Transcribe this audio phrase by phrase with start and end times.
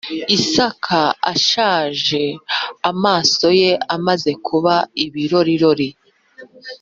[0.35, 1.01] Isaka
[1.33, 2.23] ashaje
[2.91, 5.89] amaso ye amaze kuba ibirorirori